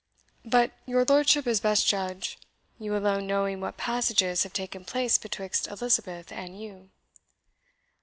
But 0.45 0.71
your 0.87 1.03
lordship 1.07 1.45
is 1.45 1.59
best 1.59 1.85
judge, 1.85 2.39
you 2.79 2.97
alone 2.97 3.27
knowing 3.27 3.61
what 3.61 3.77
passages 3.77 4.41
have 4.41 4.51
taken 4.51 4.83
place 4.83 5.19
betwixt 5.19 5.67
Elizabeth 5.67 6.31
and 6.31 6.59
you." 6.59 6.89